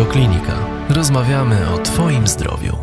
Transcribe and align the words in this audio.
Radioklinika. 0.00 0.56
Rozmawiamy 0.88 1.70
o 1.74 1.78
Twoim 1.78 2.26
zdrowiu. 2.26 2.76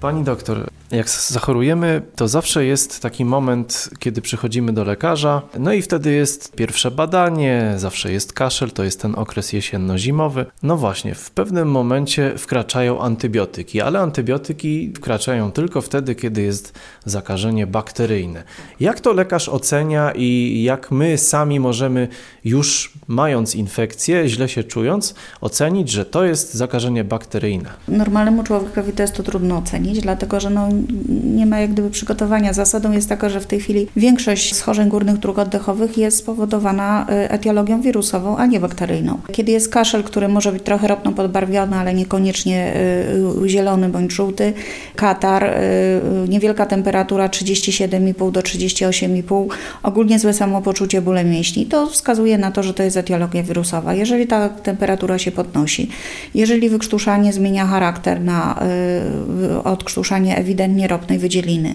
Pani 0.00 0.24
doktor, 0.24 0.68
jak 0.90 1.10
zachorujemy, 1.10 2.02
to 2.16 2.28
zawsze 2.28 2.64
jest 2.64 3.02
taki 3.02 3.24
moment, 3.24 3.90
kiedy 3.98 4.22
przychodzimy 4.22 4.72
do 4.72 4.84
lekarza, 4.84 5.42
no 5.58 5.72
i 5.72 5.82
wtedy 5.82 6.12
jest 6.12 6.52
pierwsze 6.56 6.90
badanie, 6.90 7.74
zawsze 7.76 8.12
jest 8.12 8.32
kaszel, 8.32 8.70
to 8.70 8.84
jest 8.84 9.02
ten 9.02 9.14
okres 9.14 9.52
jesienno-zimowy. 9.52 10.46
No 10.62 10.76
właśnie, 10.76 11.14
w 11.14 11.30
pewnym 11.30 11.70
momencie 11.70 12.38
wkraczają 12.38 13.00
antybiotyki, 13.00 13.80
ale 13.80 13.98
antybiotyki 13.98 14.92
wkraczają 14.96 15.52
tylko 15.52 15.80
wtedy, 15.80 16.14
kiedy 16.14 16.42
jest 16.42 16.78
zakażenie 17.04 17.66
bakteryjne. 17.66 18.44
Jak 18.80 19.00
to 19.00 19.12
lekarz 19.12 19.48
ocenia 19.48 20.12
i 20.12 20.62
jak 20.62 20.90
my 20.90 21.18
sami 21.18 21.60
możemy 21.60 22.08
już 22.44 22.92
mając 23.08 23.54
infekcję, 23.54 24.28
źle 24.28 24.48
się 24.48 24.64
czując, 24.64 25.14
ocenić, 25.40 25.90
że 25.90 26.04
to 26.04 26.24
jest 26.24 26.54
zakażenie 26.54 27.04
bakteryjne? 27.04 27.70
Normalnemu 27.88 28.42
człowiekowi 28.42 28.92
to 28.92 29.02
jest 29.02 29.14
to 29.14 29.22
trudno 29.22 29.56
ocenić, 29.58 30.00
dlatego 30.00 30.40
że 30.40 30.50
no, 30.50 30.68
nie 31.24 31.46
ma 31.46 31.60
jak 31.60 31.72
gdyby 31.72 31.90
przygotowania. 31.90 32.52
Zasadą 32.52 32.92
jest 32.92 33.08
taka, 33.08 33.28
że 33.28 33.40
w 33.40 33.46
tej 33.46 33.60
chwili 33.60 33.86
większość 33.96 34.54
schorzeń 34.54 34.88
górnych 34.88 35.16
dróg 35.16 35.38
oddechowych 35.38 35.98
jest 35.98 36.16
spowodowana 36.16 37.06
y, 37.10 37.30
etiologią 37.30 37.80
wirusową, 37.80 38.36
a 38.36 38.46
nie 38.46 38.60
bakteryjną. 38.60 39.18
Kiedy 39.32 39.52
jest 39.52 39.68
kaszel, 39.68 40.04
który 40.04 40.28
może 40.28 40.52
być 40.52 40.62
trochę 40.62 40.88
ropno 40.88 41.12
podbarwiony, 41.12 41.76
ale 41.76 41.94
niekoniecznie 41.94 42.74
y, 43.44 43.48
zielony 43.48 43.88
bądź 43.88 44.12
żółty, 44.12 44.52
katar, 44.96 45.44
y, 45.44 46.28
niewielka 46.28 46.66
temperatura 46.66 47.28
37,5 47.28 48.32
do 48.32 48.40
38,5, 48.40 49.46
ogólnie 49.82 50.18
złe 50.18 50.34
samopoczucie, 50.34 51.02
bóle 51.02 51.24
mięśni, 51.24 51.66
to 51.66 51.86
wskazuje 51.86 52.38
na 52.38 52.50
to, 52.50 52.62
że 52.62 52.74
to 52.74 52.82
jest 52.82 52.96
etiologia 52.96 53.42
wirusowa. 53.42 53.94
Jeżeli 53.94 54.26
ta 54.26 54.48
temperatura 54.48 55.18
się 55.18 55.30
podnosi, 55.30 55.88
jeżeli 56.34 56.68
wykrztuszanie 56.70 57.32
zmienia 57.32 57.66
charakter 57.66 58.20
na 58.20 58.58
odkrztuszanie 59.64 60.38
ropnej 60.88 61.18
wydzieliny, 61.18 61.74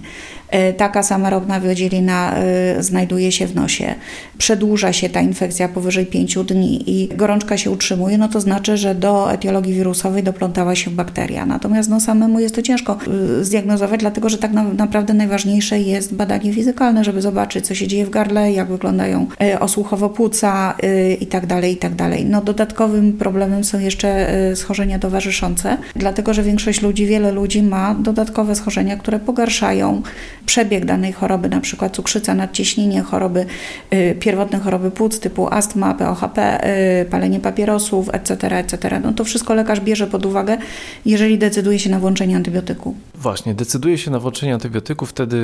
taka 0.78 1.04
sama 1.04 1.30
ropna 1.30 1.60
wydzielina 1.60 2.36
e, 2.36 2.84
znajduje 2.84 3.32
się 3.32 3.48
w 3.48 3.56
nosie, 3.56 3.96
przedłuża 4.38 4.94
się 4.94 5.10
ta 5.10 5.22
infekcja 5.22 5.70
powyżej 5.70 6.06
5 6.06 6.36
dni 6.36 6.84
i 6.88 7.08
gorączka 7.16 7.58
się 7.58 7.72
utrzymuje, 7.72 8.18
no 8.18 8.28
to 8.28 8.42
znaczy, 8.42 8.78
że 8.78 8.96
do 8.96 9.32
etiologii 9.32 9.74
wirusowej 9.74 10.24
doplątała 10.24 10.76
się 10.76 10.92
bakteria. 10.92 11.46
Natomiast 11.46 11.90
no, 11.90 12.00
samemu 12.00 12.40
jest 12.40 12.56
to 12.56 12.62
ciężko 12.62 12.98
e, 13.40 13.44
zdiagnozować, 13.44 14.00
dlatego 14.00 14.30
że 14.30 14.38
tak 14.38 14.52
naprawdę 14.78 15.14
najważniejsze 15.14 15.80
jest 15.80 16.16
badanie 16.16 16.54
fizykalne, 16.54 17.04
żeby 17.04 17.22
zobaczyć, 17.22 17.68
co 17.68 17.76
się 17.76 17.88
dzieje 17.88 18.06
w 18.06 18.10
gardle, 18.10 18.52
jak 18.52 18.68
wyglądają 18.68 19.28
osłuchowo-płuca 19.60 20.74
i 21.20 21.28
tak 21.28 21.46
dalej, 21.46 21.74
i 21.74 21.78
tak 21.78 21.96
dalej. 21.96 22.26
No, 22.26 22.42
dodatkowym 22.42 23.14
problemem 23.14 23.64
są 23.64 23.80
jeszcze 23.80 24.28
schorzenia 24.56 25.00
towarzyszące, 25.00 25.78
dlatego 25.96 26.34
że 26.34 26.44
większość 26.44 26.82
ludzi, 26.82 27.06
wiele 27.06 27.32
ludzi 27.32 27.64
ma 27.64 27.96
dodatkowe 27.96 28.56
schorzenia, 28.56 28.98
które 28.98 29.20
pogarszają 29.20 30.02
przebieg 30.46 30.86
danej 30.86 31.14
choroby, 31.14 31.50
na 31.50 31.62
przykład 31.62 31.96
cukrzyca, 31.96 32.36
nadciśnienie, 32.36 33.02
choroby, 33.02 33.46
y, 33.94 34.16
pierwotne 34.20 34.60
choroby 34.60 34.92
płuc 34.92 35.20
typu 35.20 35.48
astma, 35.54 35.94
POHP, 35.94 36.68
y, 37.02 37.06
palenie 37.06 37.40
papierosów, 37.40 38.10
etc., 38.14 38.58
etc. 38.58 39.00
No 39.00 39.14
to 39.14 39.24
wszystko 39.24 39.54
lekarz 39.54 39.80
bierze 39.82 40.08
pod 40.08 40.26
uwagę, 40.26 40.58
jeżeli 41.06 41.38
decyduje 41.38 41.80
się 41.80 41.90
na 41.90 42.00
włączenie 42.00 42.36
antybiotyku. 42.36 42.96
Właśnie, 43.24 43.56
decyduje 43.56 43.98
się 43.98 44.12
na 44.12 44.20
włączenie 44.20 44.54
antybiotyku, 44.54 45.06
wtedy 45.06 45.38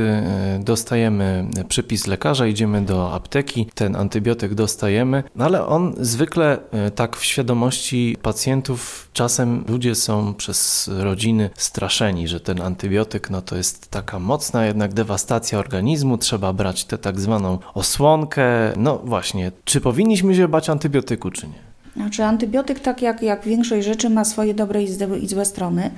y, 0.59 0.63
dostajemy 0.63 1.45
przypis 1.67 2.07
lekarza, 2.07 2.47
idziemy 2.47 2.81
do 2.81 3.13
apteki, 3.13 3.67
ten 3.75 3.95
antybiotyk 3.95 4.53
dostajemy, 4.53 5.23
no 5.35 5.45
ale 5.45 5.65
on 5.65 5.95
zwykle 5.99 6.57
tak 6.95 7.17
w 7.17 7.25
świadomości 7.25 8.17
pacjentów 8.21 9.09
czasem 9.13 9.63
ludzie 9.67 9.95
są 9.95 10.33
przez 10.33 10.89
rodziny 10.97 11.49
straszeni, 11.55 12.27
że 12.27 12.39
ten 12.39 12.61
antybiotyk 12.61 13.29
no 13.29 13.41
to 13.41 13.55
jest 13.55 13.91
taka 13.91 14.19
mocna 14.19 14.65
jednak 14.65 14.93
dewastacja 14.93 15.59
organizmu, 15.59 16.17
trzeba 16.17 16.53
brać 16.53 16.85
tę 16.85 16.97
tak 16.97 17.19
zwaną 17.19 17.57
osłonkę. 17.73 18.43
No 18.77 18.97
właśnie, 18.97 19.51
czy 19.65 19.81
powinniśmy 19.81 20.35
się 20.35 20.47
bać 20.47 20.69
antybiotyku, 20.69 21.31
czy 21.31 21.47
nie? 21.47 21.69
Znaczy, 21.95 22.23
antybiotyk, 22.23 22.79
tak 22.79 23.01
jak, 23.01 23.21
jak 23.21 23.45
większość 23.45 23.87
rzeczy, 23.87 24.09
ma 24.09 24.25
swoje 24.25 24.53
dobre 24.53 24.83
i 25.21 25.27
złe 25.27 25.45
strony. 25.45 25.91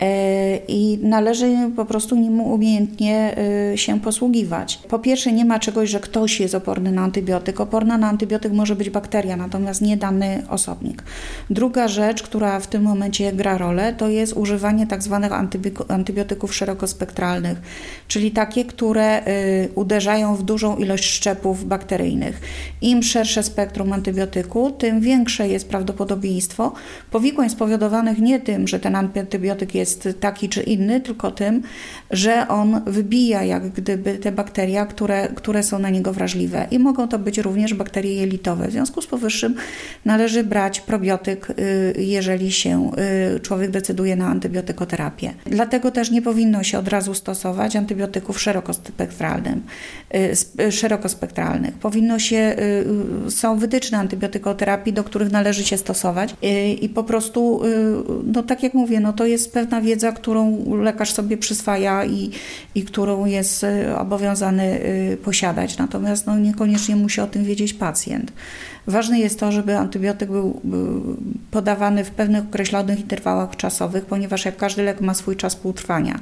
E, 0.00 0.56
i 0.68 0.98
należy 1.02 1.56
po 1.76 1.84
prostu 1.84 2.16
nim 2.16 2.40
umiejętnie 2.40 3.36
e, 3.72 3.78
się 3.78 4.00
posługiwać. 4.00 4.80
Po 4.88 4.98
pierwsze, 4.98 5.32
nie 5.32 5.44
ma 5.44 5.58
czegoś, 5.58 5.90
że 5.90 6.00
ktoś 6.00 6.40
jest 6.40 6.54
oporny 6.54 6.92
na 6.92 7.02
antybiotyk. 7.02 7.60
Oporna 7.60 7.98
na 7.98 8.08
antybiotyk 8.08 8.52
może 8.52 8.76
być 8.76 8.90
bakteria, 8.90 9.36
natomiast 9.36 9.82
nie 9.82 9.96
dany 9.96 10.42
osobnik. 10.48 11.02
Druga 11.50 11.88
rzecz, 11.88 12.22
która 12.22 12.60
w 12.60 12.66
tym 12.66 12.82
momencie 12.82 13.32
gra 13.32 13.58
rolę, 13.58 13.94
to 13.94 14.08
jest 14.08 14.32
używanie 14.32 14.86
tak 14.86 15.02
zwanych 15.02 15.32
antybiotyków 15.88 16.54
szerokospektralnych, 16.54 17.60
czyli 18.08 18.30
takie, 18.30 18.64
które 18.64 19.24
e, 19.24 19.68
uderzają 19.74 20.36
w 20.36 20.42
dużą 20.42 20.76
ilość 20.76 21.04
szczepów 21.04 21.64
bakteryjnych. 21.68 22.40
Im 22.80 23.02
szersze 23.02 23.42
spektrum 23.42 23.92
antybiotyku, 23.92 24.70
tym 24.70 25.00
większe 25.00 25.48
jest 25.48 25.68
prawdopodobieństwo 25.68 26.72
powikłań 27.10 27.50
spowodowanych 27.50 28.18
nie 28.18 28.40
tym, 28.40 28.68
że 28.68 28.80
ten 28.80 28.96
antybiotyk 28.96 29.74
jest 29.74 29.89
jest 29.90 30.08
taki 30.20 30.48
czy 30.48 30.62
inny, 30.62 31.00
tylko 31.00 31.30
tym, 31.30 31.62
że 32.10 32.48
on 32.48 32.80
wybija 32.86 33.44
jak 33.44 33.68
gdyby 33.68 34.18
te 34.18 34.32
bakteria, 34.32 34.86
które, 34.86 35.28
które 35.28 35.62
są 35.62 35.78
na 35.78 35.90
niego 35.90 36.12
wrażliwe. 36.12 36.66
I 36.70 36.78
mogą 36.78 37.08
to 37.08 37.18
być 37.18 37.38
również 37.38 37.74
bakterie 37.74 38.14
jelitowe. 38.14 38.68
W 38.68 38.72
związku 38.72 39.02
z 39.02 39.06
powyższym 39.06 39.54
należy 40.04 40.44
brać 40.44 40.80
probiotyk, 40.80 41.50
y, 41.50 41.94
jeżeli 41.98 42.52
się 42.52 42.90
y, 43.36 43.40
człowiek 43.40 43.70
decyduje 43.70 44.16
na 44.16 44.26
antybiotykoterapię. 44.26 45.34
Dlatego 45.46 45.90
też 45.90 46.10
nie 46.10 46.22
powinno 46.22 46.62
się 46.62 46.78
od 46.78 46.88
razu 46.88 47.14
stosować 47.14 47.76
antybiotyków 47.76 48.36
y, 48.36 48.42
szerokospektralnych. 50.72 51.74
Powinno 51.74 52.18
się, 52.18 52.56
są 53.28 53.58
wytyczne 53.58 53.98
antybiotykoterapii, 53.98 54.92
do 54.92 55.04
których 55.04 55.32
należy 55.32 55.64
się 55.64 55.76
stosować 55.76 56.34
i 56.80 56.88
po 56.88 57.04
prostu, 57.04 57.62
no 58.24 58.42
tak 58.42 58.62
jak 58.62 58.74
mówię, 58.74 59.00
no 59.00 59.12
to 59.12 59.26
jest 59.26 59.52
pewna 59.52 59.79
wiedza, 59.80 60.12
którą 60.12 60.74
lekarz 60.82 61.12
sobie 61.12 61.36
przyswaja 61.36 62.04
i, 62.04 62.30
i 62.74 62.84
którą 62.84 63.24
jest 63.24 63.64
y, 63.64 63.96
obowiązany 63.98 64.80
y, 65.12 65.18
posiadać. 65.24 65.78
Natomiast 65.78 66.26
no, 66.26 66.38
niekoniecznie 66.38 66.96
musi 66.96 67.20
o 67.20 67.26
tym 67.26 67.44
wiedzieć 67.44 67.72
pacjent. 67.72 68.32
Ważne 68.90 69.20
jest 69.20 69.40
to, 69.40 69.52
żeby 69.52 69.76
antybiotyk 69.76 70.30
był 70.30 70.60
podawany 71.50 72.04
w 72.04 72.10
pewnych 72.10 72.44
określonych 72.44 73.00
interwałach 73.00 73.56
czasowych, 73.56 74.04
ponieważ 74.04 74.44
jak 74.44 74.56
każdy 74.56 74.82
lek 74.82 75.00
ma 75.00 75.14
swój 75.14 75.36
czas 75.36 75.56
półtrwania. 75.56 76.20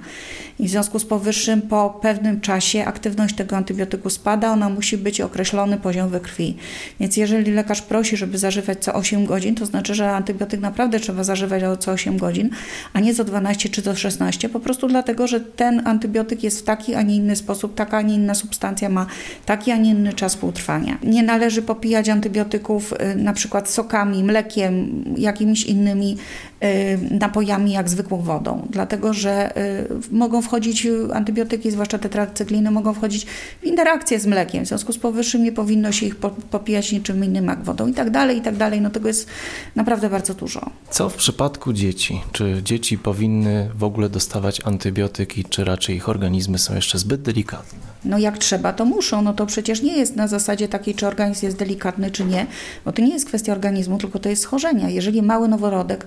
I 0.58 0.66
w 0.68 0.70
związku 0.70 0.98
z 0.98 1.04
powyższym 1.04 1.62
po 1.62 1.98
pewnym 2.02 2.40
czasie 2.40 2.84
aktywność 2.84 3.34
tego 3.34 3.56
antybiotyku 3.56 4.10
spada, 4.10 4.52
ona 4.52 4.68
musi 4.68 4.98
być 4.98 5.20
określony 5.20 5.76
poziom 5.76 6.08
we 6.08 6.20
krwi. 6.20 6.56
Więc 7.00 7.16
jeżeli 7.16 7.52
lekarz 7.52 7.82
prosi, 7.82 8.16
żeby 8.16 8.38
zażywać 8.38 8.78
co 8.84 8.94
8 8.94 9.26
godzin, 9.26 9.54
to 9.54 9.66
znaczy, 9.66 9.94
że 9.94 10.12
antybiotyk 10.12 10.60
naprawdę 10.60 11.00
trzeba 11.00 11.24
zażywać 11.24 11.62
co 11.78 11.92
8 11.92 12.18
godzin, 12.18 12.50
a 12.92 13.00
nie 13.00 13.14
co 13.14 13.24
12 13.24 13.68
czy 13.68 13.82
co 13.82 13.96
16, 13.96 14.48
po 14.48 14.60
prostu 14.60 14.88
dlatego, 14.88 15.26
że 15.26 15.40
ten 15.40 15.86
antybiotyk 15.86 16.42
jest 16.42 16.60
w 16.60 16.62
taki, 16.62 16.94
a 16.94 17.02
nie 17.02 17.16
inny 17.16 17.36
sposób, 17.36 17.74
taka, 17.74 17.96
a 17.96 18.02
nie 18.02 18.14
inna 18.14 18.34
substancja 18.34 18.88
ma 18.88 19.06
taki, 19.46 19.70
a 19.70 19.76
nie 19.76 19.90
inny 19.90 20.12
czas 20.12 20.36
półtrwania. 20.36 20.98
Nie 21.02 21.22
należy 21.22 21.62
popijać 21.62 22.08
antybiotyków 22.08 22.57
antybiotyków, 22.58 22.92
y, 22.92 23.16
na 23.16 23.32
przykład 23.32 23.70
sokami, 23.70 24.24
mlekiem, 24.24 25.04
jakimiś 25.16 25.64
innymi 25.64 26.16
y, 26.64 26.98
napojami 27.10 27.72
jak 27.72 27.88
zwykłą 27.88 28.22
wodą, 28.22 28.66
dlatego 28.70 29.12
że 29.12 29.56
y, 29.56 29.88
mogą 30.10 30.42
wchodzić 30.42 30.86
antybiotyki, 31.14 31.70
zwłaszcza 31.70 31.98
tetracykliny, 31.98 32.70
mogą 32.70 32.94
wchodzić 32.94 33.26
w 33.60 33.64
interakcję 33.64 34.20
z 34.20 34.26
mlekiem. 34.26 34.64
W 34.64 34.68
związku 34.68 34.92
z 34.92 34.98
powyższym 34.98 35.44
nie 35.44 35.52
powinno 35.52 35.92
się 35.92 36.06
ich 36.06 36.16
popijać 36.50 36.92
niczym 36.92 37.24
innym 37.24 37.46
jak 37.46 37.64
wodą 37.64 37.86
i 37.86 37.92
tak 37.92 38.10
dalej, 38.10 38.38
i 38.38 38.40
tak 38.40 38.56
dalej. 38.56 38.80
No 38.80 38.90
tego 38.90 39.08
jest 39.08 39.28
naprawdę 39.76 40.10
bardzo 40.10 40.34
dużo. 40.34 40.70
Co 40.90 41.08
w 41.08 41.14
przypadku 41.14 41.72
dzieci? 41.72 42.20
Czy 42.32 42.60
dzieci 42.64 42.98
powinny 42.98 43.70
w 43.74 43.84
ogóle 43.84 44.08
dostawać 44.08 44.60
antybiotyki, 44.64 45.44
czy 45.44 45.64
raczej 45.64 45.96
ich 45.96 46.08
organizmy 46.08 46.58
są 46.58 46.74
jeszcze 46.74 46.98
zbyt 46.98 47.22
delikatne? 47.22 47.78
No 48.04 48.18
jak 48.18 48.38
trzeba, 48.38 48.72
to 48.72 48.84
muszą. 48.84 49.22
No 49.22 49.32
to 49.32 49.46
przecież 49.46 49.82
nie 49.82 49.96
jest 49.96 50.16
na 50.16 50.28
zasadzie 50.28 50.68
takiej, 50.68 50.94
czy 50.94 51.06
organizm 51.06 51.46
jest 51.46 51.58
delikatny, 51.58 52.10
czy 52.10 52.24
nie, 52.24 52.37
bo 52.84 52.92
to 52.92 53.02
nie 53.02 53.12
jest 53.12 53.26
kwestia 53.26 53.52
organizmu, 53.52 53.98
tylko 53.98 54.18
to 54.18 54.28
jest 54.28 54.42
schorzenia. 54.42 54.90
Jeżeli 54.90 55.22
mały 55.22 55.48
noworodek 55.48 56.06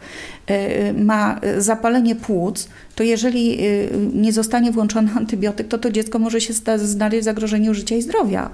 y, 0.50 0.54
y, 0.54 0.94
ma 0.94 1.40
zapalenie 1.58 2.16
płuc, 2.16 2.68
to 2.96 3.04
jeżeli 3.04 3.58
nie 4.14 4.34
zostanie 4.34 4.72
włączony 4.72 5.12
antybiotyk, 5.22 5.68
to 5.68 5.78
to 5.78 5.92
dziecko 5.92 6.20
może 6.20 6.42
się 6.42 6.54
znaleźć 6.78 7.22
w 7.22 7.26
zagrożeniu 7.26 7.74
życia 7.74 7.96
i 7.96 8.02
zdrowia. 8.02 8.50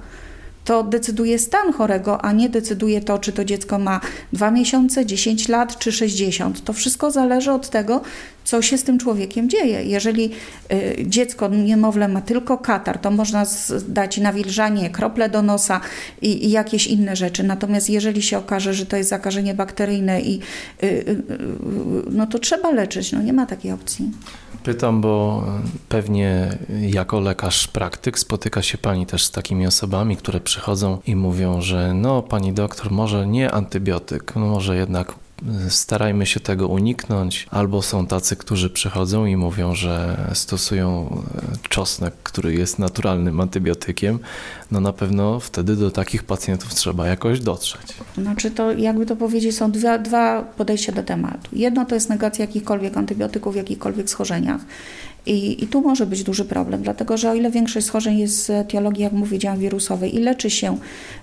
To 0.68 0.84
decyduje 0.84 1.40
stan 1.40 1.74
chorego, 1.74 2.22
a 2.26 2.32
nie 2.32 2.50
decyduje 2.50 3.02
to, 3.02 3.20
czy 3.20 3.32
to 3.32 3.46
dziecko 3.46 3.80
ma 3.80 4.02
2 4.34 4.52
miesiące, 4.52 5.06
10 5.06 5.48
lat 5.48 5.80
czy 5.80 5.92
60. 5.92 6.64
To 6.64 6.74
wszystko 6.74 7.12
zależy 7.12 7.52
od 7.52 7.70
tego, 7.70 8.02
co 8.44 8.62
się 8.62 8.78
z 8.78 8.84
tym 8.84 9.00
człowiekiem 9.00 9.50
dzieje. 9.50 9.84
Jeżeli 9.84 10.32
y, 10.72 11.06
dziecko, 11.06 11.48
niemowlę 11.48 12.08
ma 12.08 12.22
tylko 12.22 12.58
katar, 12.58 13.00
to 13.00 13.12
można 13.12 13.46
dać 13.88 14.18
nawilżanie, 14.18 14.90
krople 14.90 15.30
do 15.30 15.42
nosa 15.42 15.82
i, 16.22 16.46
i, 16.46 16.52
jakieś 16.52 16.88
inne 16.88 17.16
rzeczy. 17.16 17.44
Natomiast 17.44 17.90
jeżeli 17.90 18.22
się 18.22 18.38
okaże, 18.38 18.74
że 18.74 18.86
to 18.86 18.98
jest 18.98 19.10
zakażenie 19.10 19.54
bakteryjne, 19.54 20.22
i, 20.22 20.40
y, 20.84 20.86
y, 20.86 21.24
no 22.12 22.28
to 22.28 22.40
trzeba 22.40 22.72
leczyć. 22.72 23.12
No 23.12 23.22
nie 23.22 23.34
ma 23.34 23.46
takiej 23.46 23.72
opcji. 23.72 24.12
Pytam, 24.64 25.02
bo 25.02 25.44
pewnie 25.90 26.58
jako 26.82 27.20
lekarz 27.20 27.68
praktyk 27.68 28.20
spotyka 28.20 28.62
się 28.62 28.78
Pani 28.78 29.06
też 29.06 29.26
z 29.26 29.32
takimi 29.32 29.68
osobami, 29.68 30.18
które 30.18 30.40
przychodzą 30.58 30.98
i 31.08 31.16
mówią, 31.16 31.62
że 31.62 31.94
no 31.94 32.22
Pani 32.22 32.54
doktor, 32.54 32.92
może 32.92 33.28
nie 33.28 33.52
antybiotyk, 33.52 34.36
no 34.36 34.46
może 34.46 34.78
jednak 34.78 35.14
starajmy 35.70 36.26
się 36.26 36.40
tego 36.40 36.68
uniknąć, 36.68 37.48
albo 37.52 37.82
są 37.82 38.08
tacy, 38.08 38.36
którzy 38.36 38.70
przychodzą 38.70 39.26
i 39.26 39.36
mówią, 39.36 39.76
że 39.76 40.18
stosują 40.34 41.10
e, 41.64 41.70
czosnek, 41.70 42.14
który 42.24 42.54
jest 42.54 42.80
naturalnym 42.80 43.40
antybiotykiem, 43.40 44.20
no 44.72 44.80
na 44.80 44.94
pewno 44.94 45.40
wtedy 45.40 45.76
do 45.76 45.92
takich 45.92 46.24
pacjentów 46.24 46.74
trzeba 46.74 47.08
jakoś 47.08 47.40
dotrzeć. 47.40 47.94
Znaczy 48.18 48.52
to, 48.52 48.72
jakby 48.72 49.06
to 49.06 49.16
powiedzieć, 49.16 49.56
są 49.56 49.72
dwa, 49.72 49.98
dwa 49.98 50.42
podejścia 50.42 50.92
do 50.92 51.04
tematu. 51.04 51.50
Jedno 51.54 51.86
to 51.86 51.96
jest 51.96 52.10
negacja 52.10 52.46
jakichkolwiek 52.46 52.98
antybiotyków 52.98 53.54
w 53.54 53.58
jakichkolwiek 53.58 54.10
schorzeniach 54.10 54.62
i, 55.30 55.64
I, 55.64 55.68
tu 55.68 55.82
może 55.82 56.06
być 56.06 56.24
duży 56.24 56.46
problem, 56.46 56.82
dlatego 56.82 57.18
że 57.18 57.32
o 57.32 57.34
ile 57.34 57.52
większość 57.52 57.86
schorzeń 57.86 58.20
jest 58.20 58.46
z 58.46 58.50
etiologii, 58.50 59.04
jak 59.04 59.14
mówiłam, 59.14 59.60
wirusowej 59.60 60.16
i 60.16 60.20
leczy 60.20 60.50
się 60.50 60.78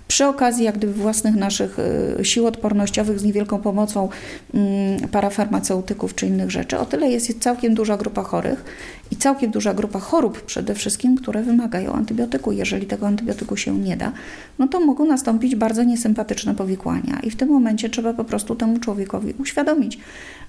przy 0.09 0.27
okazji 0.27 0.65
jak 0.65 0.79
gdyby 0.79 0.93
własnych 0.93 1.35
naszych 1.35 1.79
y, 2.21 2.25
sił 2.25 2.47
odpornościowych 2.47 3.21
z 3.21 3.25
niewielką 3.25 3.59
pomocą 3.59 4.09
mm, 4.55 5.09
parafarmaceutyków 5.09 6.15
czy 6.15 6.27
innych 6.27 6.51
rzeczy, 6.51 6.79
o 6.79 6.87
tyle 6.87 7.11
jest 7.11 7.39
całkiem 7.41 7.75
duża 7.75 7.97
grupa 7.97 8.23
chorych 8.23 8.65
i 9.11 9.17
całkiem 9.17 9.51
duża 9.51 9.75
grupa 9.75 10.01
chorób 10.01 10.43
przede 10.43 10.75
wszystkim, 10.75 11.17
które 11.17 11.43
wymagają 11.43 11.93
antybiotyku. 11.93 12.53
Jeżeli 12.53 12.87
tego 12.87 13.07
antybiotyku 13.07 13.57
się 13.57 13.79
nie 13.79 13.97
da, 13.97 14.13
no 14.59 14.69
to 14.69 14.81
mogą 14.81 15.07
nastąpić 15.07 15.57
bardzo 15.57 15.85
niesympatyczne 15.85 16.55
powikłania 16.55 17.21
i 17.23 17.31
w 17.31 17.37
tym 17.37 17.49
momencie 17.49 17.89
trzeba 17.91 18.13
po 18.13 18.25
prostu 18.25 18.55
temu 18.55 18.79
człowiekowi 18.79 19.35
uświadomić, 19.39 19.99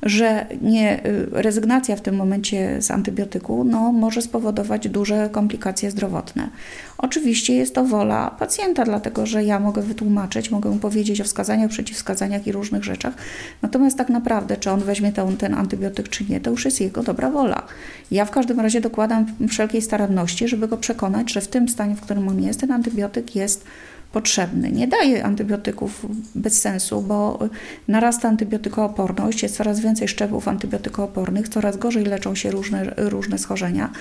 że 0.03 0.45
nie, 0.61 1.05
y, 1.05 1.27
rezygnacja 1.31 1.95
w 1.95 2.01
tym 2.01 2.15
momencie 2.15 2.81
z 2.81 2.91
antybiotyku 2.91 3.63
no, 3.63 3.91
może 3.91 4.21
spowodować 4.21 4.89
duże 4.89 5.29
komplikacje 5.31 5.91
zdrowotne. 5.91 6.49
Oczywiście 6.97 7.55
jest 7.55 7.75
to 7.75 7.85
wola 7.85 8.35
pacjenta, 8.39 8.83
dlatego 8.83 9.25
że 9.25 9.43
ja 9.43 9.59
mogę 9.59 9.81
wytłumaczyć, 9.81 10.51
mogę 10.51 10.69
mu 10.69 10.75
powiedzieć 10.75 11.21
o 11.21 11.23
wskazaniach, 11.23 11.69
przeciwwskazaniach 11.69 12.47
i 12.47 12.51
różnych 12.51 12.83
rzeczach, 12.83 13.13
natomiast 13.61 13.97
tak 13.97 14.09
naprawdę, 14.09 14.57
czy 14.57 14.71
on 14.71 14.79
weźmie 14.79 15.11
ten, 15.11 15.37
ten 15.37 15.53
antybiotyk, 15.53 16.09
czy 16.09 16.25
nie, 16.29 16.41
to 16.41 16.51
już 16.51 16.65
jest 16.65 16.81
jego 16.81 17.03
dobra 17.03 17.31
wola. 17.31 17.63
Ja 18.11 18.25
w 18.25 18.31
każdym 18.31 18.59
razie 18.59 18.81
dokładam 18.81 19.25
wszelkiej 19.49 19.81
staranności, 19.81 20.47
żeby 20.47 20.67
go 20.67 20.77
przekonać, 20.77 21.31
że 21.31 21.41
w 21.41 21.47
tym 21.47 21.69
stanie, 21.69 21.95
w 21.95 22.01
którym 22.01 22.27
on 22.27 22.41
jest, 22.41 22.59
ten 22.59 22.71
antybiotyk 22.71 23.35
jest 23.35 23.65
potrzebny. 24.11 24.71
Nie 24.71 24.87
daje 24.87 25.23
antybiotyków 25.23 26.05
bez 26.35 26.61
sensu, 26.61 27.01
bo 27.01 27.39
narasta 27.87 28.27
antybiotykooporność, 28.27 29.43
jest 29.43 29.55
coraz 29.55 29.79
więcej 29.79 30.07
szczepów 30.07 30.47
antybiotykoopornych, 30.47 31.49
coraz 31.49 31.77
gorzej 31.77 32.05
leczą 32.05 32.35
się 32.35 32.51
różne, 32.51 32.93
różne 32.97 33.37
schorzenia, 33.37 33.91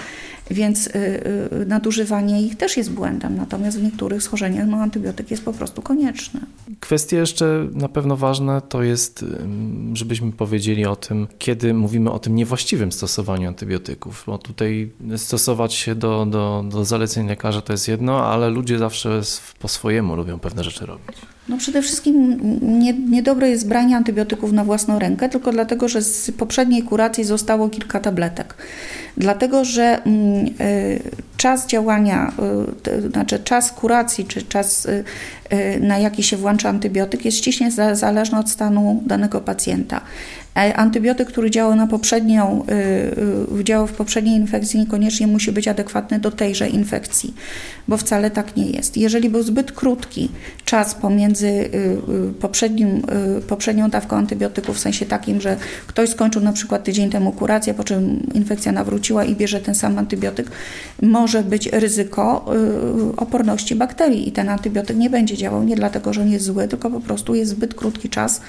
więc 0.51 0.87
y, 0.87 0.91
y, 1.63 1.67
nadużywanie 1.67 2.43
ich 2.43 2.57
też 2.57 2.77
jest 2.77 2.93
błędem. 2.93 3.37
Natomiast 3.37 3.79
w 3.79 3.83
niektórych 3.83 4.23
schorzeniach 4.23 4.67
no, 4.67 4.77
antybiotyk 4.77 5.31
jest 5.31 5.45
po 5.45 5.53
prostu 5.53 5.83
konieczny. 5.83 6.41
Kwestie 6.81 7.17
jeszcze 7.17 7.69
na 7.73 7.89
pewno 7.89 8.17
ważne 8.17 8.63
to 8.69 8.83
jest, 8.83 9.25
żebyśmy 9.93 10.33
powiedzieli 10.33 10.87
o 10.87 10.97
tym, 10.97 11.27
kiedy 11.39 11.75
mówimy 11.75 12.11
o 12.11 12.19
tym 12.19 12.35
niewłaściwym 12.35 12.93
stosowaniu 12.93 13.49
antybiotyków, 13.49 14.25
bo 14.27 14.39
tutaj 14.39 14.91
stosować 15.17 15.75
się 15.75 15.95
do, 15.95 16.27
do, 16.27 16.65
do 16.69 16.85
zaleceń 16.85 17.29
lekarza 17.29 17.61
to 17.61 17.73
jest 17.73 17.89
jedno, 17.89 18.27
ale 18.27 18.51
ludzie 18.51 18.79
zawsze 18.79 19.21
po 19.59 19.69
swojemu 19.69 19.94
swojemu 19.95 20.17
lubią 20.17 20.39
pewne 20.39 20.65
rzeczy 20.65 20.87
robić? 20.87 21.17
No 21.49 21.59
przede 21.59 21.83
wszystkim 21.83 22.39
nie, 22.63 22.93
niedobre 22.93 23.51
jest 23.51 23.69
branie 23.69 23.97
antybiotyków 23.97 24.53
na 24.53 24.65
własną 24.65 24.99
rękę, 24.99 25.29
tylko 25.29 25.53
dlatego, 25.53 25.89
że 25.89 26.03
z 26.03 26.31
poprzedniej 26.31 26.83
kuracji 26.83 27.25
zostało 27.25 27.69
kilka 27.69 28.01
tabletek. 28.01 28.55
Dlatego, 29.17 29.65
że 29.65 30.03
mm, 30.03 30.47
y, 30.61 31.01
czas 31.37 31.67
działania, 31.67 32.33
y, 32.89 33.11
znaczy 33.11 33.39
czas 33.39 33.73
kuracji, 33.73 34.25
czy 34.25 34.43
czas 34.43 34.87
y, 34.87 35.05
na 35.81 35.99
jaki 35.99 36.23
się 36.23 36.37
włącza 36.37 36.69
antybiotyk 36.69 37.25
jest 37.25 37.37
ściśle 37.37 37.97
zależny 37.97 38.39
od 38.39 38.51
stanu 38.51 39.03
danego 39.07 39.41
pacjenta. 39.41 40.01
E, 40.57 40.77
antybiotyk, 40.77 41.29
który 41.29 41.51
działa 41.51 41.77
na 41.77 41.87
poprzednią, 41.87 42.67
działał 43.63 43.87
w 43.87 43.93
poprzedniej 43.93 44.37
infekcji, 44.37 44.81
niekoniecznie 44.81 45.27
musi 45.27 45.53
być 45.53 45.69
adekwatny 45.69 46.19
do 46.19 46.31
tejże 46.31 46.69
infekcji, 46.69 47.35
bo 47.89 47.97
wcale 47.97 48.31
tak 48.31 48.57
nie 48.57 48.67
jest. 48.67 48.97
Jeżeli 48.97 49.31
był 49.31 49.43
zbyt 49.43 49.73
krótki 49.73 50.29
czas 50.65 50.95
pomiędzy 50.95 51.71
poprzednim, 52.41 53.03
poprzednią 53.49 53.91
dawką 53.91 54.17
antybiotyku, 54.17 54.73
w 54.73 54.79
sensie 54.79 55.07
takim, 55.07 55.41
że 55.41 55.57
ktoś 55.87 56.11
skończył 56.11 56.43
na 56.43 56.53
przykład 56.53 56.85
tydzień 56.85 57.11
temu 57.11 57.33
kurację, 57.33 57.75
po 57.75 57.85
czym 57.85 58.27
infekcja 58.35 58.73
nawróciła, 58.73 58.95
wróciła 58.95 59.25
i 59.25 59.37
bierze 59.37 59.61
ten 59.61 59.75
sam 59.75 59.99
antybiotyk, 59.99 60.51
może 61.03 61.43
być 61.43 61.67
ryzyko 61.67 62.55
y, 63.13 63.17
oporności 63.17 63.75
bakterii 63.75 64.29
i 64.29 64.33
ten 64.33 64.49
antybiotyk 64.49 64.97
nie 64.97 65.11
będzie 65.11 65.37
działał 65.37 65.65
nie 65.65 65.77
dlatego, 65.77 66.13
że 66.13 66.23
on 66.23 66.29
jest 66.29 66.45
zły, 66.45 66.69
tylko 66.69 66.91
po 66.91 67.01
prostu 67.01 67.35
jest 67.35 67.51
zbyt 67.51 67.75
krótki 67.75 68.09
czas, 68.09 68.41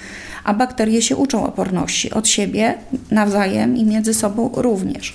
a 0.43 0.53
bakterie 0.53 1.01
się 1.01 1.15
uczą 1.15 1.45
oporności 1.45 1.94
od 2.13 2.27
siebie 2.27 2.77
nawzajem 3.11 3.77
i 3.77 3.85
między 3.85 4.13
sobą 4.13 4.49
również. 4.55 5.13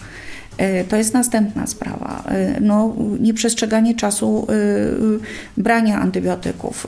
E, 0.61 0.85
to 0.85 0.97
jest 0.97 1.15
następna 1.15 1.67
sprawa. 1.67 2.25
E, 2.29 2.61
no, 2.61 2.97
nieprzestrzeganie 3.21 3.95
czasu 3.95 4.47
e, 4.49 4.55
brania 5.63 5.99
antybiotyków, 5.99 6.87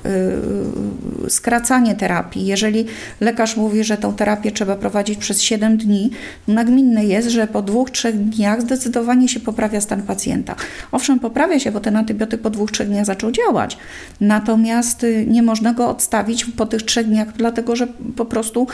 skracanie 1.28 1.94
terapii. 1.94 2.46
Jeżeli 2.46 2.84
lekarz 3.20 3.56
mówi, 3.56 3.84
że 3.84 3.96
tą 3.96 4.14
terapię 4.14 4.52
trzeba 4.52 4.76
prowadzić 4.76 5.18
przez 5.18 5.42
7 5.42 5.76
dni, 5.76 6.10
nagminne 6.48 7.04
jest, 7.04 7.28
że 7.28 7.46
po 7.46 7.62
dwóch, 7.62 7.90
trzech 7.90 8.18
dniach 8.18 8.62
zdecydowanie 8.62 9.28
się 9.28 9.40
poprawia 9.40 9.80
stan 9.80 10.02
pacjenta. 10.02 10.54
Owszem, 10.92 11.20
poprawia 11.20 11.58
się, 11.58 11.72
bo 11.72 11.80
ten 11.80 11.96
antybiotyk 11.96 12.40
po 12.40 12.50
dwóch, 12.50 12.70
trzech 12.70 12.88
dniach 12.88 13.04
zaczął 13.04 13.30
działać. 13.30 13.78
Natomiast 14.20 15.06
nie 15.26 15.42
można 15.42 15.74
go 15.74 15.88
odstawić 15.88 16.44
po 16.44 16.66
tych 16.66 16.82
trzech 16.82 17.06
dniach, 17.06 17.28
dlatego 17.36 17.76
że 17.76 17.86
po 18.16 18.24
prostu 18.24 18.66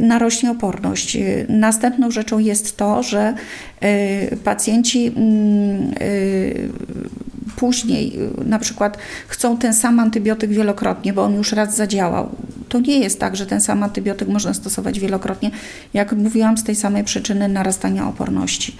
narośnie 0.00 0.50
oporność. 0.50 1.18
Następną 1.48 2.10
rzeczą 2.10 2.38
jest 2.38 2.76
to, 2.76 3.02
że 3.02 3.34
pacjenci 4.44 5.06
mm, 5.06 5.92
y, 6.00 6.68
później 7.56 8.12
y, 8.40 8.44
na 8.44 8.58
przykład 8.58 8.98
chcą 9.28 9.56
ten 9.56 9.74
sam 9.74 10.00
antybiotyk 10.00 10.50
wielokrotnie, 10.50 11.12
bo 11.12 11.22
on 11.22 11.34
już 11.34 11.52
raz 11.52 11.76
zadziałał. 11.76 12.28
To 12.68 12.80
nie 12.80 12.98
jest 12.98 13.20
tak, 13.20 13.36
że 13.36 13.46
ten 13.46 13.60
sam 13.60 13.82
antybiotyk 13.82 14.28
można 14.28 14.54
stosować 14.54 15.00
wielokrotnie, 15.00 15.50
jak 15.94 16.12
mówiłam, 16.12 16.58
z 16.58 16.64
tej 16.64 16.74
samej 16.74 17.04
przyczyny 17.04 17.48
narastania 17.48 18.08
oporności 18.08 18.76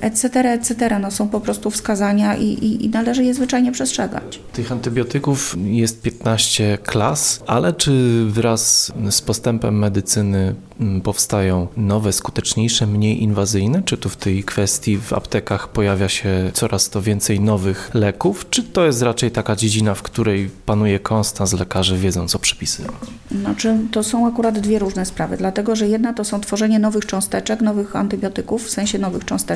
etc., 0.00 0.40
etc. 0.40 0.98
No, 0.98 1.10
są 1.10 1.28
po 1.28 1.40
prostu 1.40 1.70
wskazania 1.70 2.36
i, 2.36 2.44
i, 2.44 2.84
i, 2.84 2.88
należy 2.88 3.24
je 3.24 3.34
zwyczajnie 3.34 3.72
przestrzegać. 3.72 4.40
Tych 4.52 4.72
antybiotyków 4.72 5.56
jest 5.64 6.02
15 6.02 6.78
klas, 6.82 7.42
ale 7.46 7.72
czy 7.72 8.24
wraz 8.26 8.92
z 9.10 9.20
postępem 9.22 9.78
medycyny 9.78 10.54
mm, 10.80 11.00
powstają 11.00 11.66
nowe, 11.76 12.12
skuteczniejsze, 12.12 12.86
mniej 12.86 13.22
inwazyjne? 13.22 13.82
Czy 13.82 13.96
tu 13.96 14.08
w 14.08 14.16
tej 14.16 14.44
kwestii 14.44 14.98
w 14.98 15.12
aptekach 15.12 15.68
pojawia 15.68 16.08
się 16.08 16.50
coraz 16.54 16.90
to 16.90 17.02
więcej 17.02 17.40
nowych 17.40 17.90
leków? 17.94 18.46
Czy 18.50 18.62
to 18.62 18.84
jest 18.84 19.02
raczej 19.02 19.30
taka 19.30 19.56
dziedzina, 19.56 19.94
w 19.94 20.02
której 20.02 20.50
panuje 20.66 21.00
konstans, 21.00 21.52
lekarze 21.52 21.96
wiedzą, 21.96 22.28
co 22.28 22.38
przypisywać? 22.38 22.94
Znaczy, 23.30 23.76
to 23.92 24.02
są 24.02 24.26
akurat 24.26 24.58
dwie 24.58 24.78
różne 24.78 25.06
sprawy, 25.06 25.36
dlatego 25.36 25.76
że 25.76 25.88
jedna 25.88 26.12
to 26.12 26.24
są 26.24 26.40
tworzenie 26.40 26.78
nowych 26.78 27.06
cząsteczek, 27.06 27.60
nowych 27.60 27.96
antybiotyków, 27.96 28.64
w 28.66 28.70
sensie 28.70 28.98
nowych 28.98 29.24
cząsteczek 29.24 29.51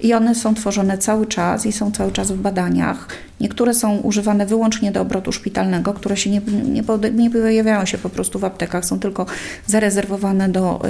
i 0.00 0.14
one 0.14 0.34
są 0.34 0.54
tworzone 0.54 0.98
cały 0.98 1.26
czas 1.26 1.66
i 1.66 1.72
są 1.72 1.92
cały 1.92 2.12
czas 2.12 2.32
w 2.32 2.36
badaniach. 2.36 3.08
Niektóre 3.40 3.74
są 3.74 3.96
używane 3.96 4.46
wyłącznie 4.46 4.92
do 4.92 5.00
obrotu 5.00 5.32
szpitalnego, 5.32 5.94
które 5.94 6.16
się 6.16 6.30
nie, 6.30 6.40
nie, 6.64 6.82
nie 7.12 7.30
pojawiają 7.30 7.84
się 7.84 7.98
po 7.98 8.08
prostu 8.08 8.38
w 8.38 8.44
aptekach, 8.44 8.84
są 8.84 8.98
tylko 8.98 9.26
zarezerwowane 9.66 10.48
do 10.48 10.80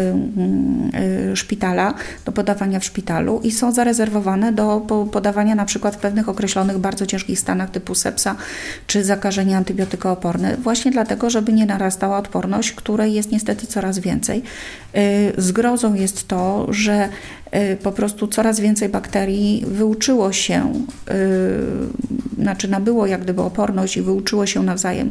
y, 0.94 1.30
y, 1.32 1.36
szpitala, 1.36 1.94
do 2.24 2.32
podawania 2.32 2.80
w 2.80 2.84
szpitalu 2.84 3.40
i 3.44 3.52
są 3.52 3.72
zarezerwowane 3.72 4.52
do 4.52 4.80
podawania 5.12 5.54
na 5.54 5.64
przykład 5.64 5.96
w 5.96 5.98
pewnych 5.98 6.28
określonych 6.28 6.78
bardzo 6.78 7.06
ciężkich 7.06 7.40
stanach 7.40 7.70
typu 7.70 7.94
sepsa 7.94 8.36
czy 8.86 9.04
zakażenie 9.04 9.56
antybiotykooporne, 9.56 10.56
właśnie 10.56 10.90
dlatego, 10.90 11.30
żeby 11.30 11.52
nie 11.52 11.66
narastała 11.66 12.18
odporność, 12.18 12.72
której 12.72 13.14
jest 13.14 13.32
niestety 13.32 13.66
coraz 13.66 13.98
więcej. 13.98 14.42
Y, 14.96 15.32
zgrozą 15.38 15.94
jest 15.94 16.28
to, 16.28 16.66
że 16.68 17.08
po 17.82 17.92
prostu 17.92 18.28
coraz 18.28 18.60
więcej 18.60 18.88
bakterii 18.88 19.64
wyuczyło 19.66 20.32
się 20.32 20.72
y, 21.10 22.40
znaczy 22.42 22.68
nabyło 22.68 23.06
jak 23.06 23.22
gdyby 23.22 23.42
oporność 23.42 23.96
i 23.96 24.02
wyuczyło 24.02 24.46
się 24.46 24.62
nawzajem. 24.62 25.10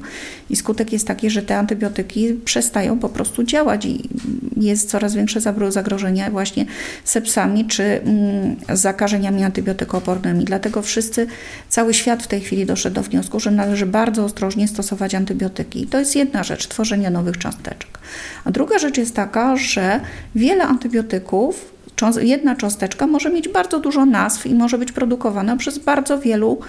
I 0.50 0.55
skutek 0.55 0.93
jest 0.93 1.08
taki, 1.08 1.29
że 1.29 1.41
te 1.41 1.58
antybiotyki 1.58 2.34
przestają 2.46 3.00
po 3.00 3.10
prostu 3.10 3.43
działać 3.43 3.86
i 3.86 4.10
jest 4.58 4.89
coraz 4.89 5.15
większe 5.15 5.41
zagrożenie 5.69 6.29
właśnie 6.31 6.65
sepsami 7.03 7.65
czy 7.65 7.84
mm, 7.84 8.55
zakażeniami 8.74 9.43
antybiotykoopornymi. 9.43 10.46
Dlatego 10.46 10.81
wszyscy, 10.81 11.27
cały 11.69 11.93
świat 11.93 12.24
w 12.24 12.27
tej 12.27 12.41
chwili 12.41 12.65
doszedł 12.65 12.96
do 12.96 13.03
wniosku, 13.03 13.39
że 13.39 13.51
należy 13.51 13.86
bardzo 13.86 14.25
ostrożnie 14.25 14.67
stosować 14.67 15.15
antybiotyki. 15.15 15.81
I 15.81 15.88
to 15.88 16.00
jest 16.00 16.15
jedna 16.15 16.43
rzecz, 16.43 16.67
tworzenie 16.67 17.10
nowych 17.10 17.38
cząsteczek. 17.38 18.00
A 18.46 18.51
druga 18.51 18.79
rzecz 18.79 18.98
jest 18.98 19.15
taka, 19.15 19.55
że 19.58 20.00
wiele 20.36 20.63
antybiotyków 20.63 21.78
jedna 22.22 22.56
cząsteczka 22.56 23.08
może 23.08 23.29
mieć 23.29 23.50
bardzo 23.50 23.79
dużo 23.79 24.06
nazw 24.06 24.46
i 24.46 24.56
może 24.56 24.77
być 24.77 24.91
produkowana 24.91 25.58
przez 25.58 25.77
bardzo 25.77 26.20
wielu 26.20 26.60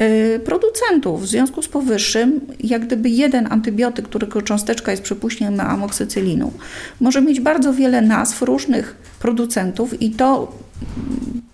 y, 0.00 0.40
producentów. 0.44 1.22
W 1.22 1.26
związku 1.26 1.62
z 1.62 1.68
powyższym, 1.68 2.40
jak 2.60 2.86
gdyby 2.86 3.08
jeden 3.08 3.52
antybiotyk, 3.52 4.08
którego 4.08 4.42
cząsteczka 4.42 4.90
jest 4.90 5.02
przypuśćmy 5.02 5.62
amoksycylinu, 5.62 6.52
może 7.00 7.22
mieć 7.22 7.40
bardzo 7.40 7.72
wiele 7.72 8.02
nazw 8.02 8.42
różnych 8.42 8.96
producentów 9.20 10.02
i 10.02 10.10
to 10.10 10.52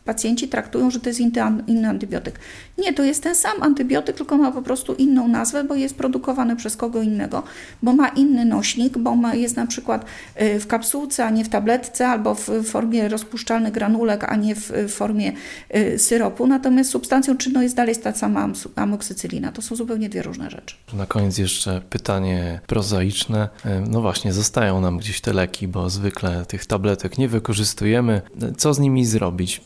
pacjenci 0.05 0.49
traktują, 0.49 0.91
że 0.91 1.01
to 1.01 1.09
jest 1.09 1.21
inny 1.67 1.89
antybiotyk. 1.89 2.39
Nie, 2.79 2.93
to 2.93 3.03
jest 3.03 3.23
ten 3.23 3.35
sam 3.35 3.63
antybiotyk, 3.63 4.17
tylko 4.17 4.37
ma 4.37 4.53
po 4.53 4.63
prostu 4.63 4.95
inną 4.95 5.29
nazwę, 5.29 5.65
bo 5.65 5.75
jest 5.75 5.97
produkowany 5.97 6.57
przez 6.57 6.77
kogo 6.77 7.03
innego, 7.03 7.43
bo 7.83 7.93
ma 7.93 8.09
inny 8.09 8.45
nośnik, 8.45 8.99
bo 8.99 9.17
ma, 9.17 9.35
jest 9.35 9.57
na 9.57 9.67
przykład 9.67 10.05
y, 10.43 10.61
w 10.61 10.67
kapsułce, 10.67 11.25
a 11.25 11.31
nie 11.31 11.45
w 11.45 11.49
tabletce, 11.49 12.09
albo 12.09 12.35
w 12.35 12.51
formie 12.65 13.09
rozpuszczalnych 13.09 13.73
granulek, 13.73 14.25
a 14.25 14.37
nie 14.37 14.55
w 14.55 14.73
formie 14.89 15.33
y, 15.77 15.99
syropu. 15.99 16.47
Natomiast 16.47 16.91
substancją 16.91 17.37
czynną 17.37 17.61
jest 17.61 17.77
dalej 17.77 17.97
ta 17.97 18.13
sama 18.13 18.49
amoksycylina. 18.77 19.53
To 19.53 19.63
są 19.63 19.77
zupełnie 19.77 20.09
dwie 20.09 20.23
różne 20.23 20.51
rzeczy. 20.51 20.77
Na 20.93 21.07
koniec 21.07 21.39
jeszcze 21.39 21.81
pytanie 21.91 22.61
prozaiczne. 22.67 23.49
Y, 23.67 23.69
no 23.91 24.01
właśnie, 24.01 24.33
zostają 24.33 24.81
nam 24.81 24.99
gdzieś 24.99 25.21
te 25.21 25.33
leki, 25.33 25.69
bo 25.69 25.91
zwykle 25.91 26.47
tych 26.47 26.67
tabletek 26.67 27.19
nie 27.19 27.29
wykorzystujemy. 27.29 28.23
Co 28.57 28.75
z 28.75 28.79
nimi 28.79 29.07
zrobić? 29.07 29.61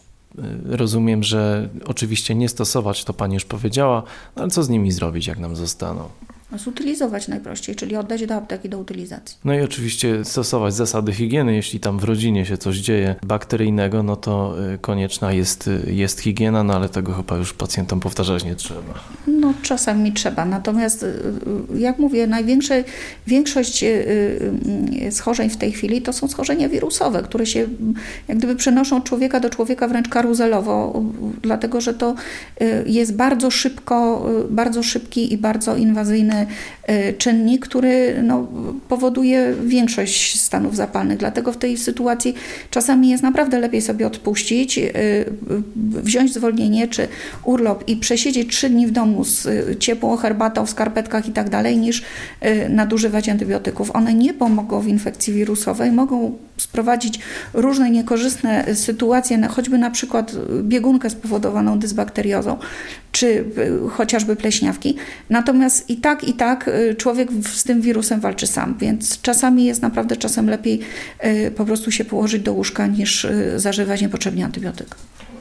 Rozumiem, 0.64 1.23
że 1.23 1.68
oczywiście 1.87 2.35
nie 2.35 2.49
stosować, 2.49 3.04
to 3.04 3.14
Pani 3.14 3.35
już 3.35 3.45
powiedziała, 3.45 4.02
no 4.37 4.42
ale 4.42 4.50
co 4.50 4.62
z 4.62 4.68
nimi 4.68 4.92
zrobić, 4.92 5.26
jak 5.26 5.38
nam 5.38 5.57
zostaną? 5.57 6.09
Zutylizować 6.56 7.28
najprościej, 7.28 7.76
czyli 7.76 7.96
oddać 7.96 8.26
do 8.26 8.34
apteki 8.34 8.68
do 8.68 8.78
utylizacji. 8.78 9.36
No 9.44 9.54
i 9.54 9.60
oczywiście 9.60 10.24
stosować 10.24 10.74
zasady 10.74 11.12
higieny. 11.12 11.54
Jeśli 11.54 11.80
tam 11.80 11.98
w 11.98 12.04
rodzinie 12.04 12.46
się 12.46 12.58
coś 12.58 12.76
dzieje 12.76 13.14
bakteryjnego, 13.26 14.02
no 14.02 14.16
to 14.16 14.54
y, 14.74 14.78
konieczna 14.78 15.32
jest, 15.32 15.68
y, 15.68 15.92
jest 15.92 16.20
higiena, 16.20 16.64
no 16.64 16.74
ale 16.74 16.88
tego 16.88 17.12
chyba 17.12 17.36
już 17.36 17.52
pacjentom 17.52 18.00
powtarzać 18.00 18.44
nie 18.44 18.54
trzeba. 18.54 18.94
No 19.26 19.54
czasami 19.62 20.12
trzeba, 20.12 20.44
natomiast 20.44 21.02
y, 21.02 21.14
jak 21.78 21.98
mówię, 21.98 22.26
największa 22.26 22.74
większość 23.26 23.84
schorzeń 25.10 25.50
w 25.50 25.56
tej 25.56 25.72
chwili 25.72 26.02
to 26.02 26.12
są 26.12 26.28
schorzenia 26.28 26.68
wirusowe, 26.68 27.22
które 27.22 27.46
się 27.46 27.66
jak 28.28 28.38
gdyby 28.38 28.56
przenoszą 28.56 28.96
od 28.96 29.04
człowieka 29.04 29.40
do 29.40 29.50
człowieka 29.50 29.88
wręcz 29.88 30.08
karuzelowo, 30.08 31.02
dlatego 31.42 31.80
że 31.80 31.94
to 31.94 32.14
jest 32.86 33.16
bardzo 33.16 33.50
szybko, 33.50 34.26
bardzo 34.50 34.82
szybki 34.82 35.32
i 35.32 35.38
bardzo 35.38 35.76
inwazyjny 35.76 36.38
Y, 36.90 37.12
czynnik, 37.18 37.66
który 37.66 38.23
no, 38.23 38.49
powoduje 38.88 39.54
większość 39.64 40.40
stanów 40.40 40.76
zapalnych. 40.76 41.18
Dlatego 41.18 41.52
w 41.52 41.57
tej 41.57 41.76
sytuacji 41.76 42.35
czasami 42.71 43.09
jest 43.09 43.23
naprawdę 43.23 43.59
lepiej 43.59 43.83
sobie 43.83 44.07
odpuścić, 44.07 44.78
y, 44.78 44.92
wziąć 45.76 46.35
zwolnienie 46.35 46.88
czy 46.88 47.09
urlop 47.45 47.88
i 47.88 47.97
przesiedzieć 47.97 48.50
trzy 48.50 48.71
dni 48.71 48.87
w 48.87 48.90
domu 48.90 49.25
z 49.25 49.47
y, 49.47 49.76
ciepłą 49.78 50.16
herbatą 50.16 50.66
w 50.66 50.71
skarpetkach 50.71 51.28
i 51.28 51.33
tak 51.33 51.50
dalej, 51.50 51.76
niż 51.76 52.02
nadużywać 52.68 53.28
antybiotyków. 53.28 53.90
One 53.90 54.14
nie 54.14 54.35
pomogą 54.35 54.80
w 54.80 54.88
infekcji 54.88 55.33
wirusowej, 55.33 55.92
mogą 55.92 56.38
sprowadzić 56.57 57.18
różne 57.54 57.90
niekorzystne 57.90 58.75
sytuacje, 58.75 59.49
choćby 59.49 59.78
na 59.78 59.90
przykład 59.90 60.33
biegunkę 60.62 61.11
spowodowaną 61.11 61.78
dysbakteriozą, 61.78 62.59
czy 63.12 63.45
chociażby 63.90 64.37
pleśniawki. 64.37 64.97
Natomiast 65.30 65.90
i 65.90 65.97
tak, 65.97 66.25
i 66.28 66.32
tak 66.35 66.68
y, 66.68 66.94
człowiek 66.94 67.28
z 67.52 67.64
tym 67.64 67.80
wirusem 67.80 68.20
walczy 68.20 68.47
sam, 68.47 68.78
więc 68.78 69.20
czasami 69.20 69.64
jest 69.64 69.82
naprawdę 69.82 70.16
czasem 70.16 70.50
lepiej 70.50 70.80
y, 71.25 71.50
po 71.50 71.64
prostu 71.64 71.90
się 71.90 72.04
położyć 72.04 72.42
do 72.42 72.52
łóżka 72.52 72.87
niż 72.87 73.25
y, 73.25 73.52
zażywać 73.56 74.00
niepotrzebnie 74.02 74.44
antybiotyk. 74.44 74.88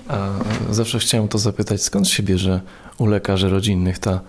A 0.08 0.30
zawsze 0.72 1.00
chciałem 1.00 1.28
to 1.28 1.38
zapytać, 1.38 1.82
skąd 1.82 2.08
się 2.08 2.24
bierze 2.24 2.62
u 2.98 3.06
lekarzy 3.06 3.50
rodzinnych 3.50 4.00
ta 4.00 4.22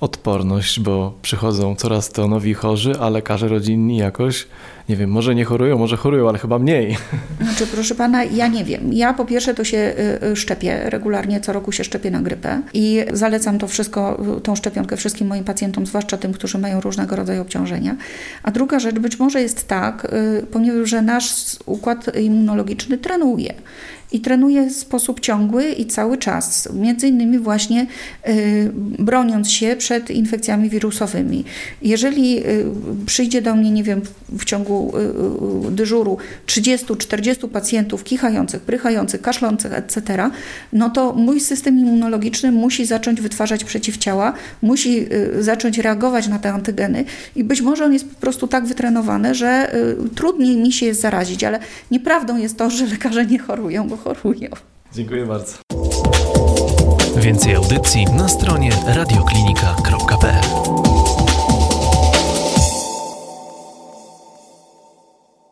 odporność, 0.00 0.80
bo 0.80 1.14
przychodzą 1.22 1.74
coraz 1.74 2.10
to 2.10 2.28
nowi 2.28 2.54
chorzy, 2.54 2.92
a 3.00 3.08
lekarze 3.10 3.48
rodzinni 3.48 3.96
jakoś, 3.96 4.46
nie 4.88 4.96
wiem, 4.96 5.10
może 5.10 5.34
nie 5.34 5.44
chorują, 5.44 5.78
może 5.78 5.96
chorują, 5.96 6.28
ale 6.28 6.38
chyba 6.38 6.58
mniej. 6.58 6.96
Znaczy, 7.42 7.66
proszę 7.66 7.94
pana, 7.94 8.24
ja 8.24 8.46
nie 8.46 8.64
wiem. 8.64 8.92
Ja 8.92 9.14
po 9.14 9.24
pierwsze 9.24 9.54
to 9.54 9.64
się 9.64 9.94
y, 10.22 10.26
y, 10.26 10.36
szczepię, 10.36 10.90
regularnie 10.90 11.40
co 11.40 11.52
roku 11.52 11.72
się 11.72 11.84
szczepię 11.84 12.10
na 12.10 12.20
grypę 12.20 12.62
i 12.74 13.04
zalecam 13.12 13.58
to 13.58 13.68
wszystko, 13.68 14.24
tą 14.42 14.56
szczepionkę 14.56 14.96
wszystkim 14.96 15.28
moim 15.28 15.44
pacjentom, 15.44 15.86
zwłaszcza 15.86 16.16
tym, 16.16 16.32
którzy 16.32 16.58
mają 16.58 16.80
różnego 16.80 17.16
rodzaju 17.16 17.42
obciążenia. 17.42 17.96
A 18.42 18.50
druga 18.50 18.78
rzecz, 18.78 18.98
być 18.98 19.18
może 19.18 19.42
jest 19.42 19.68
tak, 19.68 20.04
y, 20.04 20.46
ponieważ 20.52 20.92
nasz 21.02 21.56
układ 21.66 22.16
immunologiczny 22.16 22.98
trenuje 22.98 23.54
i 24.12 24.20
trenuje 24.20 24.70
w 24.70 24.72
sposób 24.72 25.20
ciągły 25.20 25.68
i 25.68 25.86
cały 25.86 26.18
czas, 26.18 26.68
między 26.74 27.08
innymi 27.08 27.38
właśnie 27.38 27.86
y, 28.28 28.70
broniąc 28.98 29.50
się 29.50 29.76
przed 29.78 30.10
infekcjami 30.10 30.70
wirusowymi. 30.70 31.44
Jeżeli 31.82 32.46
y, 32.46 32.64
przyjdzie 33.06 33.42
do 33.42 33.54
mnie, 33.54 33.70
nie 33.70 33.82
wiem, 33.82 34.02
w 34.28 34.44
ciągu 34.44 34.92
y, 35.68 35.70
dyżuru 35.70 36.16
30-40 36.46 37.48
pacjentów 37.48 38.04
kichających, 38.04 38.62
prychających, 38.62 39.22
kaszlących, 39.22 39.72
etc., 39.72 40.30
no 40.72 40.90
to 40.90 41.12
mój 41.12 41.40
system 41.40 41.78
immunologiczny 41.78 42.52
musi 42.52 42.86
zacząć 42.86 43.20
wytwarzać 43.20 43.64
przeciwciała, 43.64 44.32
musi 44.62 45.06
zacząć 45.40 45.78
reagować 45.78 46.28
na 46.28 46.38
te 46.38 46.52
antygeny 46.52 47.04
i 47.36 47.44
być 47.44 47.60
może 47.60 47.84
on 47.84 47.92
jest 47.92 48.08
po 48.08 48.20
prostu 48.20 48.48
tak 48.48 48.66
wytrenowany, 48.66 49.34
że 49.34 49.76
trudniej 50.14 50.56
mi 50.56 50.72
się 50.72 50.86
jest 50.86 51.00
zarazić, 51.00 51.44
ale 51.44 51.58
nieprawdą 51.90 52.36
jest 52.36 52.56
to, 52.56 52.70
że 52.70 52.86
lekarze 52.86 53.26
nie 53.26 53.38
chorują, 53.38 53.88
bo 53.88 53.97
chorują. 54.04 54.48
Dziękuję 54.94 55.26
bardzo. 55.26 55.56
Więcej 57.16 57.54
audycji 57.54 58.04
na 58.04 58.28
stronie 58.28 58.70
radioklinika.pl 58.86 60.67